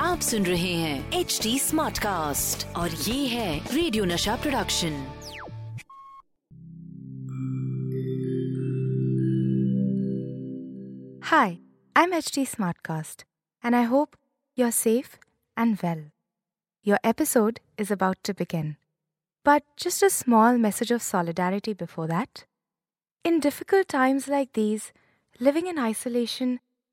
[0.00, 4.96] आप सुन रहे हैं एच डी स्मार्ट कास्ट और ये है radio Nasha production
[11.30, 11.58] Hi,
[11.96, 13.22] I'm HT Smartcast,
[13.62, 14.16] and I hope
[14.56, 15.12] you're safe
[15.56, 16.00] and well.
[16.84, 18.72] Your episode is about to begin.
[19.44, 22.44] But just a small message of solidarity before that.
[23.24, 24.92] In difficult times like these,
[25.38, 26.60] living in isolation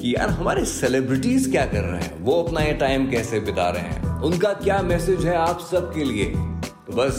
[0.00, 2.18] कि यार हमारे celebrities क्या कर रहे हैं?
[2.20, 4.20] वो अपना ये टाइम कैसे बिता रहे हैं?
[4.22, 6.24] उनका क्या मैसेज है आप सबके लिए?
[6.24, 7.18] तो बस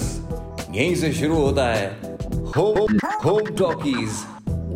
[0.71, 1.87] यहीं से शुरू होता है
[2.57, 4.23] home home talkies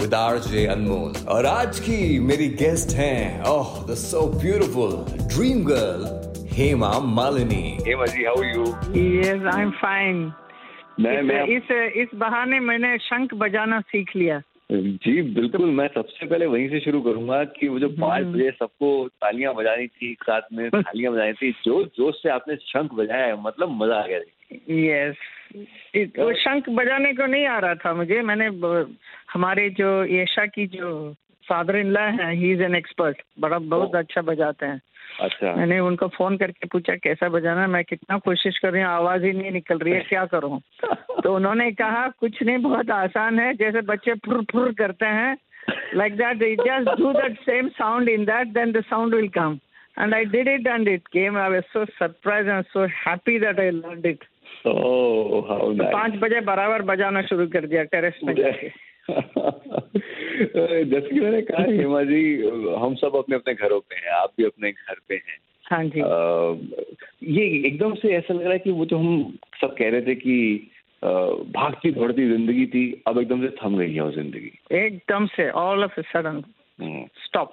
[0.01, 4.91] with RJ Anmol और आज की मेरी गेस्ट हैं ओह the so beautiful
[5.27, 8.63] dream girl Hema Malini Hema ji how you
[9.19, 10.31] yes I am fine
[10.99, 16.45] मैं मैं इस इस बहाने मैंने शंख बजाना सीख लिया। जी बिल्कुल मैं सबसे पहले
[16.45, 20.69] वहीं से शुरू करूँगा कि वो जो पाँच बजे सबको तालियाँ बजानी थी साथ में
[20.69, 24.19] तालियाँ बजानी थी जो जोश से आपने शंख बजाया है मतलब मज़ा आ गया
[24.69, 26.19] यस yes.
[26.19, 28.45] वो शंख बजाने को नहीं आ रहा था मुझे मैंने
[29.33, 31.15] हमारे जो यशा की जो
[31.49, 34.81] फादर इन लॉ है ही इज़ एन एक्सपर्ट बड़ा बहुत अच्छा बजाते हैं।
[35.21, 37.67] अच्छा। मैंने उनको फ़ोन करके पूछा कैसा बजाना?
[37.67, 40.59] मैं कितना कोशिश कर रही हूँ आवाज़ ही नहीं निकल रही है क्या करूँ?
[41.23, 45.37] तो उन्होंने कहा कुछ नहीं बहुत आसान है जैसे बच्चे फुर फुर करते हैं
[45.95, 49.59] like that just do that same sound in that then the sound will come
[49.99, 53.59] and I did it and it came I was so surprised and so happy that
[53.59, 54.25] I learned it
[54.67, 58.67] oh how तो पाँच बजे बराबर बजाना शुरू कर दिया terrace में जाके।
[60.85, 62.47] जैसे कि मैंने कहा हेमा जी
[62.79, 65.99] हम सब अपने अपने घरों पे हैं आप भी अपने घर पे हैं। हाँ जी।
[65.99, 66.57] अ,
[67.23, 70.15] ये एकदम से ऐसा लग रहा है कि वो जो हम सब कह रहे थे
[70.15, 70.67] कि
[71.55, 75.83] भागती दौड़ती ज़िंदगी थी अब एकदम से थम गई है वो ज़िंदगी। एकदम से all
[75.83, 76.43] of sudden
[77.27, 77.47] stop.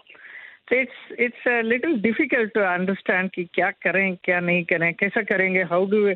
[0.71, 5.87] So it's it's a little difficult कि क्या करें क्या नहीं करें कैसा करेंगे हाउ
[5.87, 6.09] डू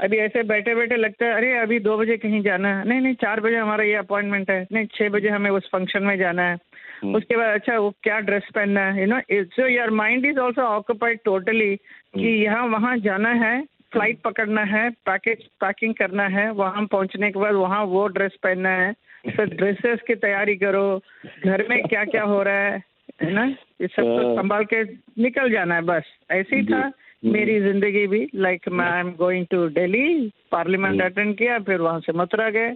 [0.00, 3.14] अभी ऐसे बैठे बैठे लगता है अरे अभी दो बजे कहीं जाना है। नहीं नहीं
[3.14, 6.54] चार बजे हमारा ये अपॉइंटमेंट है। नहीं छह बजे हमें उस फ़ंक्शन में जाना है।
[7.02, 9.00] हम्म। उसके बाद अच्छा वो क्या ड्रेस पहनना है?
[9.00, 11.76] You know so your mind is also occupied totally
[12.16, 17.38] कि यहाँ वहाँ जाना है फ़्लाइट पकड़ना है पैकेज पैकिंग करना है वहाँ पहुँचने के
[17.40, 18.92] बाद वहाँ वो ड्रेस पहनना है।
[19.36, 21.00] फिर ड्रेसेस की तैयारी करो
[21.46, 22.82] घर में क्या क्या हो रहा है?
[23.22, 23.44] है ना?
[23.80, 24.82] ये सब कुछ हाँ। संभाल के
[25.22, 26.90] निकल जाना है बस। ऐसे ही था।
[27.22, 32.00] मेरी ज़िंदगी भी लाइक मैं I am going to Delhi parliament attend किया फिर वहाँ
[32.00, 32.70] से मथुरा गए।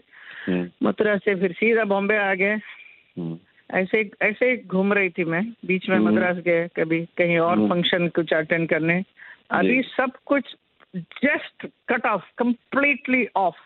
[0.47, 3.39] हम्म, मथुरा से फिर सीधा बॉम्बे आ गए। हम्म,
[3.71, 7.69] ऐसे ऐसे घूम रही थी मैं बीच में हम्म। मद्रास गए कभी कहीं और हम्म।
[7.71, 9.03] फ़ंक्शन कुछ अटेंड करने।
[9.51, 10.55] अभी सब कुछ
[10.97, 13.57] just cut off completely off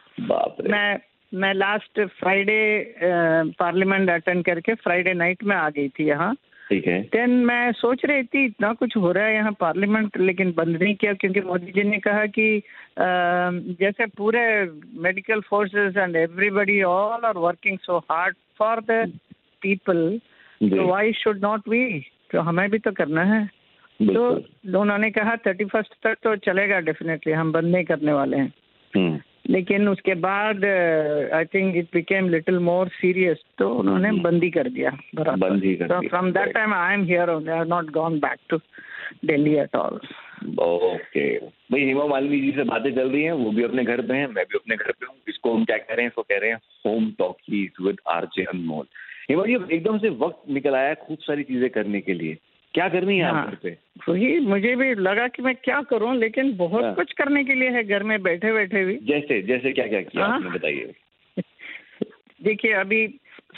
[0.68, 0.98] मैं
[1.32, 2.60] मैं लास्ट फ्राइडे
[3.58, 6.34] पार्लियामेंट अटेंड करके फ्राइडे नाइट में आ गई थी यहाँ।
[6.70, 10.52] ठीक है। देन मैं सोच रही थी इतना कुछ हो रहा है यहाँ पार्लियामेंट लेकिन
[10.56, 12.62] बंद नहीं किया क्योंकि मोदी जी ने कहा कि
[13.80, 14.42] जैसे पूरे
[15.02, 19.04] medical forces and everybody all are working so hard for the
[19.62, 20.20] people
[20.60, 21.82] तो वाई शुड नॉट वी
[22.32, 23.44] तो हमें भी तो करना है।
[24.00, 24.28] तो
[24.80, 28.52] उन्होंने कहा थर्टी फ़र्स्ट तक तो चलेगा डेफिनेटली हम बंद नहीं करने वाले हैं।
[28.92, 29.18] हम्म,
[29.50, 30.64] लेकिन उसके बाद
[31.34, 36.30] I think it became little more serious तो उन्होंने बंदी कर दिया बंद कर from
[36.32, 38.58] that time I am here I have not gone back to
[39.24, 40.00] Delhi at all
[40.60, 44.14] okay भाई हेमा मालिनी जी से बातें चल रही हैं वो भी अपने घर पे
[44.14, 46.38] हैं मैं भी अपने घर पे हूँ इसको हम क्या कह रहे हैं इसको कह
[46.38, 48.86] रहे हैं home talkies with RJ Anmol
[49.30, 52.36] Hema ji एकदम से वक्त निकल आया खूब सारी चीज़ें करने के लिए।
[52.74, 53.76] क्या करनी है हाँ। घर पे
[54.08, 57.70] वही मुझे भी लगा कि मैं क्या करूँ लेकिन बहुत हाँ। कुछ करने के लिए
[57.70, 60.92] है घर में बैठे बैठे भी जैसे जैसे क्या क्या किया हाँ। आपने बताइए
[62.42, 63.06] देखिए अभी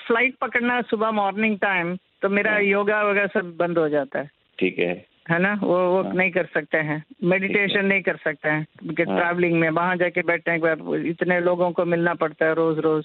[0.07, 4.31] फ़्लाइट पकड़ना सुबह मॉर्निंग टाइम तो मेरा हाँ। योगा वगैरह सब बंद हो जाता है
[4.59, 4.93] ठीक है
[5.31, 8.95] है ना वो वो हाँ। नहीं कर सकते हैं मेडिटेशन नहीं कर सकते हैं हाँ।
[8.95, 13.05] ट्रैवलिंग में वहाँ जाके बैठने के बाद इतने लोगों को मिलना पड़ता है रोज रोज।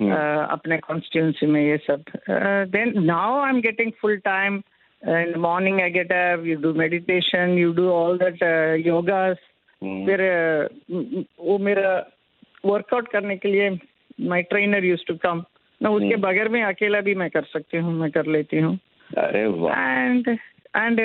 [0.00, 0.14] अ,
[0.50, 2.04] अपने कॉन्स्टिट्यूंसी में ये सब
[2.70, 4.62] then now I am getting full time
[5.02, 8.42] in morning I get up you do meditation you do all that
[8.86, 9.36] yogas
[9.82, 11.90] hmm, फिर अ, म- वो मेरा
[12.66, 13.70] वर्कआउट करने के लिए
[14.28, 15.42] my trainer use to come
[15.80, 18.78] ना उसके हम्म। बगैर में अकेला भी मैं कर सकती हूँ मैं कर लेती हूँ।
[19.18, 20.28] अरे वाह। एंड
[20.76, 21.00] एंड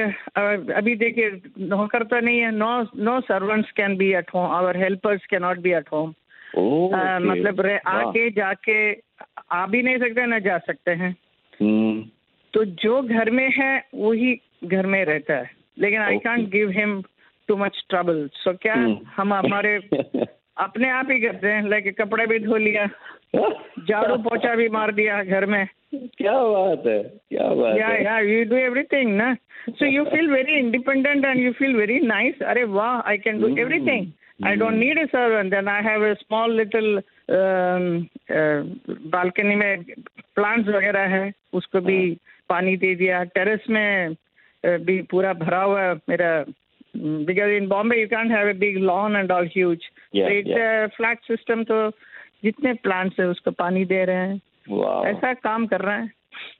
[0.73, 1.29] अभी देखिए
[1.67, 5.59] नौकर तो नहीं है no no servants can be at home our helpers can not
[5.59, 6.13] be at home
[6.57, 8.77] मतलब आके जाके
[9.51, 11.09] आ भी नहीं सकते ना जा सकते हैं।
[11.61, 11.82] हम्म,
[12.53, 16.69] तो जो घर में है वो ही घर में रहता है। लेकिन I can't give
[16.69, 17.01] him
[17.47, 18.95] too much trouble so क्या hmm.
[19.17, 19.79] हम हमारे
[20.57, 22.85] अपने आप ही करते हैं लाइक कपड़े भी धो लिया
[23.89, 28.19] झाड़ू पोछा भी मार दिया घर में। क्या बात है क्या बात या, है। या
[28.19, 29.35] यू डू एवरीथिंग ना?
[29.69, 33.57] So you feel very independent and you feel very nice अरे वाह I can do
[33.57, 34.07] everything
[34.45, 37.01] I don't need a servant then I have a small little
[38.91, 39.83] balcony में
[40.35, 42.11] प्लांट्स वगैरह है उसको भी.
[42.11, 42.32] Hmm.
[42.49, 44.15] पानी दे दिया। टेरेस में
[44.65, 46.45] भी पूरा भरा हुआ मेरा
[46.95, 49.85] because in Bombay you can't have a big lawn and all huge.
[50.13, 51.89] Yeah, so it's a flat system तो
[52.43, 55.05] जितने प्लांट्स है उसको पानी दे रहे हैं। Wow.
[55.05, 56.11] ऐसा काम कर रहे हैं।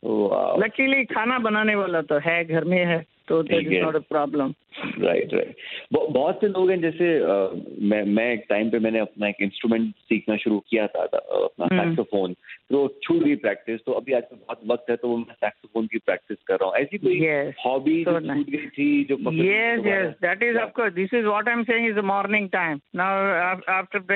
[0.06, 0.63] Wow.
[0.63, 4.53] लकीली खाना बनाने वाला तो है घर में है। तो that is not a problem
[4.99, 5.55] right right
[5.93, 7.51] बहुत से लोग हैं जैसे अ,
[7.83, 11.65] मैं मैं एक टाइम पे मैंने अपना एक इंस्ट्रूमेंट सीखना शुरू किया था अ, अपना
[11.65, 12.33] हम्म। सैक्सोफोन
[12.71, 15.97] तो छूट गई प्रैक्टिस तो अभी आज बहुत वक्त है तो वो मैं सैक्सोफोन की
[15.99, 17.53] प्रैक्टिस कर रहा हूँ। ऐसी कोई Yes.
[17.65, 21.13] हॉबी जो छूट गई थी जो पकड़- yes दोबारा- yes that is of course this
[21.13, 22.81] is what i'm saying is the morning time.
[22.93, 23.99] Now af- after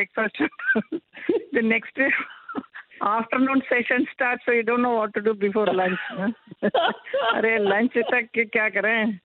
[3.01, 6.29] session starts so you don't know what to do before lunch huh?
[7.35, 9.19] अरे lunch तक क्या करें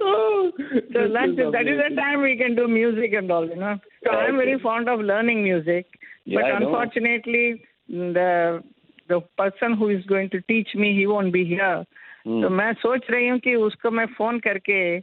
[0.00, 0.50] Oh,
[0.92, 4.10] so lunch that is the time we can do music and all you know so
[4.10, 5.86] i'm very fond of learning music
[6.26, 6.56] Yeah, but know.
[6.56, 8.62] unfortunately the
[9.08, 11.84] the person who is going to teach me he won't be here
[12.26, 14.96] हम्म। तो मैं सोच रही हूँ कि उसको मैं phone करके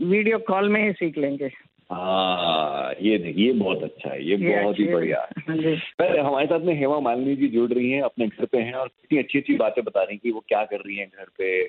[0.00, 1.50] video call में ही सीख लेंगे
[1.92, 6.60] हाँ ये ये बहुत अच्छा है ये ये बहुत ही बढ़िया है। पर हमारे साथ
[6.60, 9.54] में हेमा मालिनी जी जुड़ रही हैं अपने घर पे हैं और कितनी अच्छी अच्छी
[9.54, 11.68] बातें बता रही हैं कि वो क्या कर रही हैं घर पे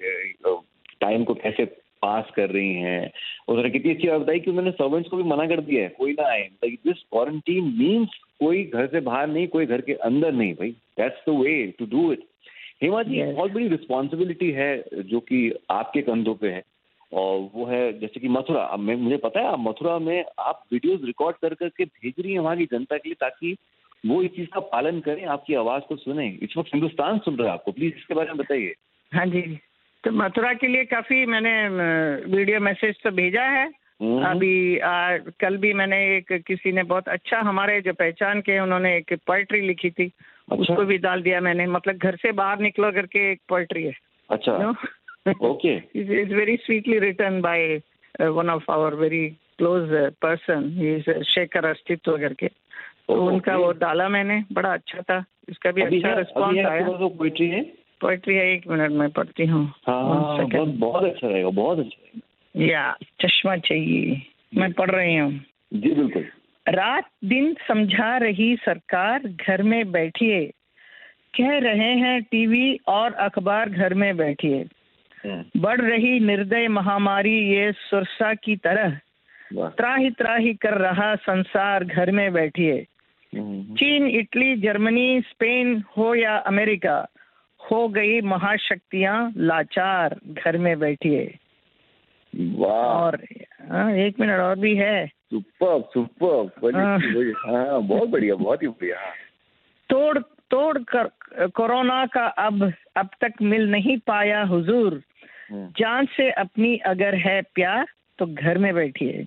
[1.02, 1.66] टाइम को कैसे
[2.02, 3.12] पास कर रही हैं।
[3.48, 6.12] उन्होंने कितनी अच्छी बात बताई कि उन्होंने सर्वेंट्स को भी मना कर दिया है कोई
[6.12, 8.10] ना आए। दिस क्वारंटीन मीन्स
[8.40, 11.86] कोई घर से बाहर नहीं कोई घर के अंदर नहीं भाई। That's the way to
[11.86, 12.24] do it
[12.84, 13.24] Hema ji.
[13.24, 16.64] बहुत बड़ी रिस्पॉन्सिबिलिटी है जो कि आपके कंधों पे है।
[17.13, 20.63] और वो है जैसे कि मथुरा। अब मैं मुझे पता है आप मथुरा में आप
[20.74, 23.56] वीडियोस रिकॉर्ड कर करके भेज रही हैं वहाँ की जनता के लिए ताकि
[24.06, 27.48] वो इस चीज़ का पालन करें आपकी आवाज़ को सुने। इस वक्त हिंदुस्तान सुन रहा
[27.48, 28.74] है आपको। प्लीज़ इसके बारे में बताइए।
[29.13, 29.42] हाँ जी।
[30.04, 31.53] तो मथुरा के लिए काफ़ी मैंने
[32.38, 33.67] वीडियो मैसेज तो भेजा है।
[34.01, 38.60] हम्म। अभी आ, कल भी मैंने एक किसी ने बहुत अच्छा हमारे जो पहचान के
[38.60, 42.60] उन्होंने एक पोइट्री लिखी थी। अच्छा। उसको भी डाल दिया मैंने। मतलब घर से बाहर
[42.60, 43.93] निकलो करके एक पोइट्री है।
[44.32, 44.74] अच्छा।
[45.27, 47.82] No okay it's very sweetly written by
[48.22, 49.89] one of our very close
[50.22, 53.27] person is Shekhar Astitva करके तो Okay.
[53.27, 57.62] उनका वो डाला मैंने बड़ा अच्छा था। इसका भी अभी अच्छा रिस्पॉन्स आया। पोइट्री है?
[58.01, 60.68] पोइट्री है एक मिनट में पढ़ती हूँ। हाँ One बहुत.
[60.68, 64.22] बहुत अच्छा रहेगा बहुत अच्छा रहेगा। या चश्मा चाहिए।
[64.56, 65.32] मैं पढ़ रही हूँ।
[65.74, 66.25] जी बिल्कुल।
[66.68, 70.46] रात दिन समझा रही सरकार घर में बैठिए।
[71.38, 74.65] कह रहे हैं टीवी और अखबार घर में बैठिए।
[75.58, 79.00] बढ़ रही निर्दय महामारी ये सुरसा की तरह
[79.56, 82.86] त्राही त्राही कर रहा संसार घर में बैठिए।
[83.36, 87.08] हम्म, चीन इटली जर्मनी स्पेन हो या अमेरिका
[87.72, 91.38] हो गई महाशक्तियाँ लाचार घर में बैठिए।
[92.36, 93.24] वाह। और
[93.70, 97.00] हाँ, एक मिनट और भी है। सुपर सुपर हाँ।
[97.32, 98.98] हाँ बहुत बढ़िया बहुत ही बढ़िया।
[99.89, 100.18] तोड़
[100.51, 101.10] तोड़ कर
[101.48, 105.01] कोरोना का अब अब तक मिल नहीं पाया हुजूर।
[105.53, 107.86] जान से अपनी अगर है प्यार
[108.19, 109.25] तो घर में बैठिए।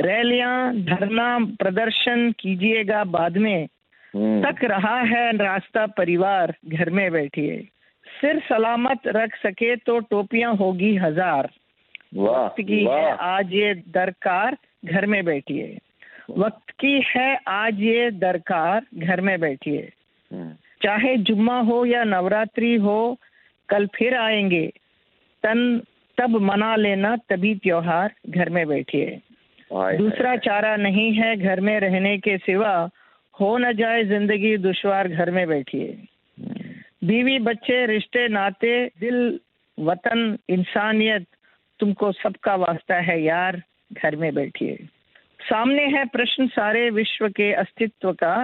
[0.00, 3.68] रैलियाँ धरना प्रदर्शन कीजिएगा बाद में।
[4.14, 7.56] हम्म, तक रहा है रास्ता परिवार घर में बैठिए।
[8.06, 11.50] सिर सलामत रख सके तो टोपियाँ होगी हज़ार।
[12.14, 15.78] वक्त की है आज ये दरकार घर में बैठिए।
[16.30, 19.90] वक्त की है आज ये दरकार घर में बैठिए।
[20.30, 23.18] हम्म, चाहे जुम्मा हो या नवरात्रि हो
[23.68, 24.70] कल फिर आएँगे।
[25.42, 25.80] तन
[26.18, 29.20] तब मना लेना तभी त्योहार घर में बैठिए।
[29.70, 32.74] दूसरा चारा नहीं है घर में रहने के सिवा
[33.34, 35.96] हो न जाए ज़िंदगी दुश्वार घर में बैठिए।
[37.04, 39.38] बीवी बच्चे रिश्ते नाते दिल
[39.78, 41.26] वतन इंसानियत
[41.80, 44.76] तुमको सबका वास्ता है यार घर में बैठिए।
[45.40, 48.34] सामने है प्रश्न सारे विश्व के अस्तित्व का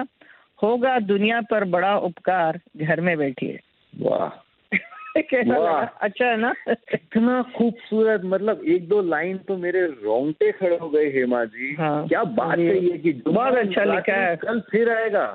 [0.63, 3.59] होगा दुनिया पर बड़ा उपकार घर में बैठिए।
[3.93, 4.29] वाह।
[5.29, 6.53] कैसा अच्छा है ना
[6.93, 12.07] इतना खूबसूरत मतलब एक दो लाइन तो मेरे रोंगटे खड़े हो गए हेमा जी हाँ।
[12.07, 15.25] क्या बात ये- है कि जुम्मा बहुत अच्छा लिखा है। कल फिर आएगा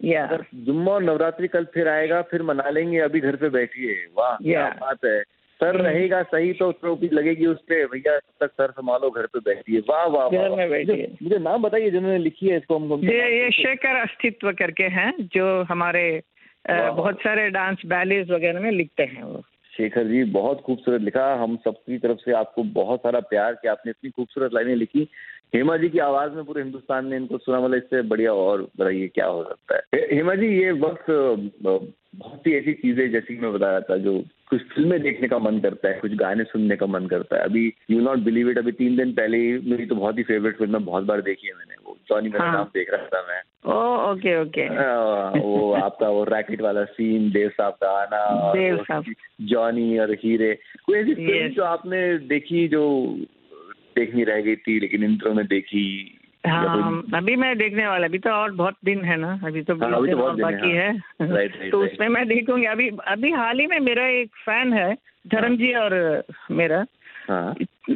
[0.00, 4.36] या जुम्मा और नवरात्रि कल फिर आएगा फिर मना लेंगे अभी घर पे बैठिए वाह
[4.36, 5.22] क्या बात है
[5.60, 9.26] सर हम्म। रहेगा सही तो टोपी लगेगी उस पे भैया तब तक सर संभालो घर
[9.26, 12.98] पे बैठिए वाह वाह घर में बैठिए। मुझे- नाम बताइए जिन्होंने लिखी है इसको हमको
[12.98, 16.22] ये ये शेखर अस्तित्व करके हैं जो हमारे।
[16.70, 19.42] बहुत सारे डांस बैलेज वगैरह में लिखते हैं वो।
[19.76, 23.90] शेखर जी बहुत खूबसूरत लिखा। हम सबकी तरफ़ से आपको बहुत सारा प्यार कि आपने
[23.90, 25.08] इतनी खूबसूरत लाइनें लिखी।
[25.54, 29.08] हेमा जी की आवाज़ में पूरे हिंदुस्तान ने इनको सुना मतलब इससे बढ़िया और बताइए
[29.14, 33.70] क्या हो सकता है। हेमा जी ये वक्त बहुत सी ऐसी चीज़ें जैसी मैं बता
[33.70, 34.18] रहा था जो
[34.50, 37.66] कुछ फ़िल्में देखने का मन करता है कुछ गाने सुनने का मन करता है। अभी
[37.90, 40.78] यू नॉट बिलीव इट अभी तीन दिन पहले ही मेरी तो बहुत ही फेवरेट फ़िल्म
[40.78, 43.40] है बहुत बार देखी है मैंने वो जॉनी मेरा हाँ। नाम देख रहा था मैं।
[43.72, 44.68] ओ ओके ओके
[45.40, 49.12] वो आपका वो रैकेट वाला सीन देव साहब का आना और देव साहब।
[49.52, 50.54] जॉनी और हीरे
[50.86, 52.82] कोई ऐसी फ़िल्म जो आपने देखी जो
[53.96, 58.30] देखनी रह गई थी लेकिन इंट्रो में देखी हाँ अभी मैं देखने वाला अभी तो
[58.30, 60.84] और बहुत दिन है ना अभी तो हाँ, अभी तो बहुत दिन है, बाकी हाँ।
[60.84, 61.84] है। Right, right, तो.
[61.84, 64.94] उसमें मैं देखूँगी। अभी अभी हाल ही में मेरा एक फ़ैन है
[65.26, 66.86] धर्म जी और मेरा।
[67.28, 67.54] हाँ।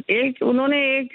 [0.09, 1.09] एक उन्होंने एक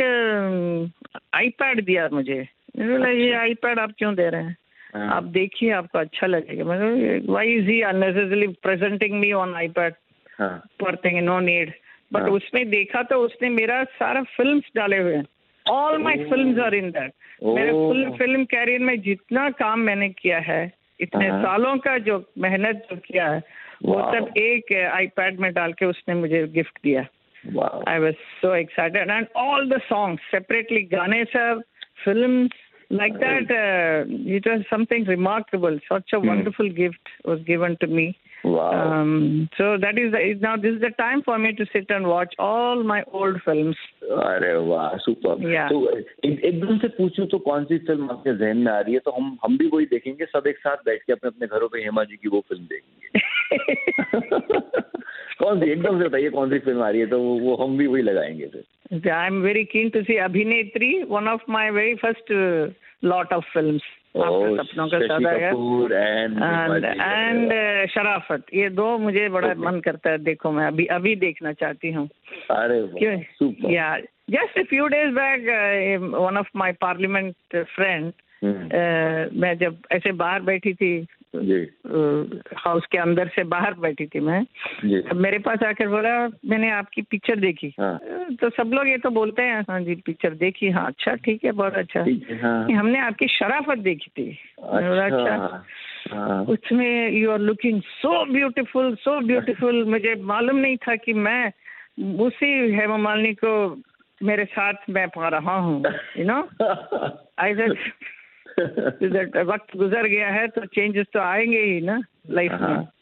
[1.34, 2.48] आईपैड दिया मुझे।
[2.78, 4.56] बोला ये आईपैड आप क्यों दे रहे हैं?
[4.94, 9.94] हाँ, आप देखिए आपको अच्छा लगेगा। मतलब why is he unnecessarily presenting me on iPad
[10.42, 11.72] पर थिंग नो नीड
[12.12, 15.24] बट हाँ। उसमें देखा तो उसने मेरा सारा फ़िल्म डाले हुए हैं।
[15.66, 17.12] All my film are in that
[17.44, 20.62] मेरे फुल फ़िल्म कैरियर में जितना काम मैंने किया है
[21.00, 23.42] इतने हाँ। सालों का जो मेहनत जो किया है
[23.84, 27.00] वो सब एक आईपैड में डाल के उसने मुझे गिफ्ट दिया।
[27.88, 31.62] I was so excited and all the song separately गाने sir
[32.04, 32.48] film
[32.90, 33.50] like that
[34.36, 38.06] it was something remarkable such a wonderful gift was given to me
[38.45, 41.65] वाह Um, so that is the, is now this is the time for me to
[41.71, 43.79] sit and watch all my old films.
[44.25, 45.69] अरे वाह super Yeah.
[45.71, 45.79] तो
[46.29, 49.11] एक- एकदम से पूछूं तो कौन सी फिल्म आपके जहन में आ रही है तो
[49.17, 52.03] हम हम भी वही देखेंगे सब एक साथ बैठ के अपने अपने घरों पे हेमा
[52.11, 53.07] जी की वो फिल्म देखेंगे
[55.41, 57.77] कौन सी एकदम से बताइए कौन सी फिल्म आ रही है तो वो, वो हम
[57.77, 58.63] भी वही लगाएंगे फिर
[59.13, 62.67] I am very keen to see Abhinetri, one of my very first uh,
[63.03, 63.81] lot of films.
[64.20, 67.52] आपके सपनों का सौदागर एंड एंड एंड
[67.88, 69.54] शराफत ये दो मुझे बड़ा.
[69.54, 74.64] मन करता है देखो मैं अभी अभी देखना चाहती हूँ। जस्ट क्यों?
[74.64, 75.40] Few days back
[76.00, 78.12] one of my parliament friend
[79.32, 84.42] मैं जब ऐसे बाहर बैठी थी हाउस के अंदर से बाहर बैठी थी मैं।
[84.84, 86.10] जी। अब मेरे पास आकर बोला
[86.50, 87.98] मैंने आपकी पिक्चर देखी। हाँ।
[88.40, 91.52] तो सब लोग ये तो बोलते हैं हाँ जी पिक्चर देखी हाँ अच्छा ठीक है
[91.52, 95.64] बहुत अच्छा। है हाँ। हमने आपकी शराफत देखी थी। बोला, अच्छा
[96.10, 101.52] हाँ। उसमें you are looking so beautiful so beautiful मुझे मालूम नहीं था कि मैं
[102.20, 102.46] उसी
[102.76, 103.82] हेमा मालिनी को
[104.20, 105.82] मेरे साथ मैं पा रहा हूँ
[106.18, 106.40] यू नो
[107.38, 107.54] आई
[109.44, 112.92] वक्त गुजर गया है तो चेंजेस तो आएँगे ही ना लाइफ में। हाँ।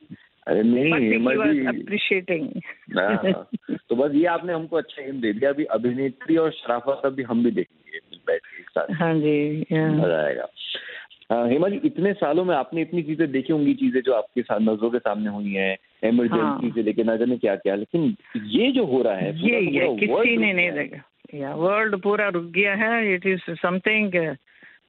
[0.47, 2.49] अरे नहीं अप्रिशिएटिंग
[2.97, 3.33] हाँ।
[3.71, 7.43] तो बस ये आपने हमको अच्छा हिंट दे दिया अभी अभिनेत्री और शराफत अभी हम
[7.45, 10.47] भी देखेंगे बैठ के साथ। हाँ जी मज़ा आएगा।
[11.31, 14.91] हेमा जी इतने सालों में आपने इतनी चीज़ें देखी होंगी चीज़ें जो आपके साथ नज़रों
[14.91, 18.15] के सामने हुई हैं इमरजेंसी हाँ। से लेके ना जाने क्या क्या लेकिन
[18.49, 21.03] ये जो हो रहा है ये ये किसी ने नहीं देखा।
[21.35, 24.15] या वर्ल्ड पूरा रुक गया है इट इज़ समथिंग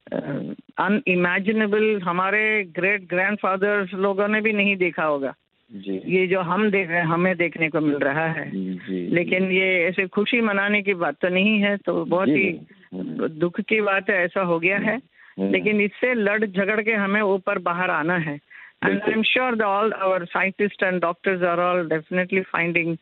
[0.06, 2.42] अनइमेजिनेबल हमारे
[2.76, 5.34] ग्रेट ग्रैंडफादर्स लोगों ने भी नहीं देखा होगा।
[5.70, 9.50] जी। ये जो हम देख रहे हैं हमें देखने को मिल रहा है। जी। लेकिन
[9.52, 12.50] ये ऐसे खुशी मनाने की बात तो नहीं है तो बहुत ही
[13.40, 15.00] दुख की बात है ऐसा हो गया है।
[15.40, 18.34] लेकिन इससे लड़ झगड़ के हमें ऊपर बाहर आना है।
[18.84, 19.12] And I.
[19.12, 22.96] Am sure all our scientist and doctors are all definitely finding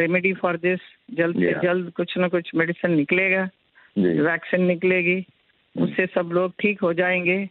[0.00, 0.80] remedy for this
[1.16, 3.48] जल्द से जल्द कुछ ना कुछ मेडिसिन निकलेगा।
[3.98, 5.24] वैक्सीन निकलेगी।
[5.76, 7.44] उससे सब लोग ठीक हो जाएँगे।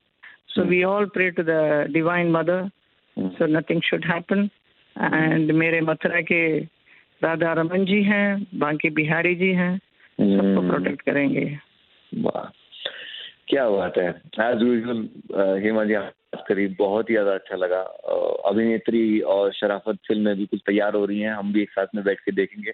[0.47, 2.69] So we all pray to the divine mother
[3.17, 4.49] so nothing should happen
[4.95, 6.41] and मेरे मथुरा के
[7.21, 9.77] राधा रमन जी हैं बांके बिहारी जी हैं
[10.19, 11.45] सबको। प्रोटेक्ट करेंगे।
[12.11, 12.49] वाह
[13.47, 14.07] क्या बात है।
[14.41, 15.07] एज यूजल
[15.63, 17.81] हेमा जी बात करी बहुत ही ज़्यादा अच्छा लगा।
[18.49, 22.03] अभिनेत्री और शराफत फ़िल्में भी कुछ तैयार हो रही हैं हम भी एक साथ में
[22.05, 22.73] बैठ के देखेंगे।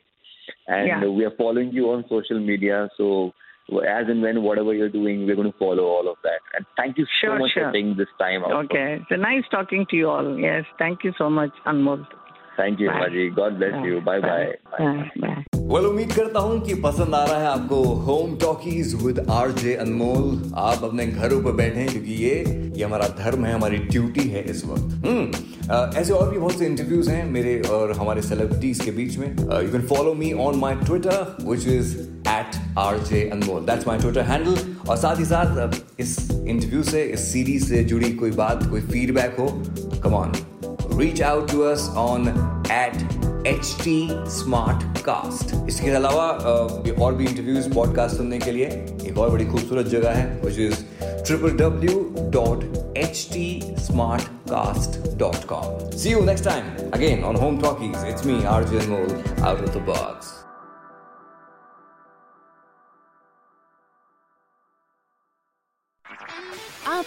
[0.69, 3.07] And we are following you on social media so
[3.90, 6.98] as and when whatever you're doing we're going to follow all of that and thank
[7.02, 7.66] you so Sure, much sure.
[7.68, 10.28] for taking this time out Okay, so nice talking to you all.
[10.48, 12.04] Yes, thank you so much, Anmol.
[12.56, 12.94] thank you Bye.
[12.94, 14.36] Hema ji god bless you bye bye,
[14.72, 14.84] bye.
[14.86, 15.10] Bye.
[15.26, 15.40] Bye.
[15.72, 20.24] Well उम्मीद करता हूं कि पसंद आ रहा है आपको home talkies with RJ Anmol
[20.62, 22.34] आप अपने घरों पर बैठे हैं क्योंकि ये
[22.78, 25.26] ये हमारा धर्म है हमारी ड्यूटी है इस वक्त हम्म
[25.70, 29.26] अ, ऐसे और भी बहुत से इंटरव्यूज हैं मेरे और हमारे सेलिब्रिटीज के बीच में
[29.28, 31.96] you can follow me on my Twitter which is
[32.34, 34.57] at R J Anmol that's my Twitter handle
[34.89, 39.35] और साथ ही साथ इस इंटरव्यू से, इस सीरीज़ से जुड़ी कोई बात, कोई फीडबैक
[39.39, 39.47] हो
[40.03, 40.33] come on
[40.99, 42.27] reach out to us on
[42.71, 43.97] at H T
[44.31, 46.23] smart cast इसके अलावा
[47.01, 48.65] और भी इंटरव्यूज़ पॉडकास्ट सुनने के लिए,
[49.07, 50.25] एक और बड़ी खूबसूरत जगह है
[51.27, 51.99] triple W
[52.31, 52.63] dot
[52.97, 58.25] H T smart cast dot com see you next time again on home talkies it's
[58.25, 60.35] me R J out of the box